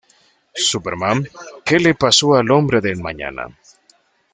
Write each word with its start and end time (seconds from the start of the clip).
Superman: 0.69 1.29
¿Que 1.63 1.77
le 1.77 1.93
pasó 1.93 2.33
al 2.33 2.49
hombre 2.49 2.81
del 2.81 2.97
mañana? 3.03 3.55